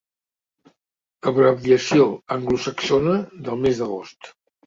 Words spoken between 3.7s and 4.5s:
d'agost.